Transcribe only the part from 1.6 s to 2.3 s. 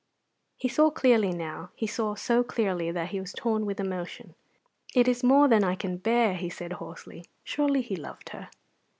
he saw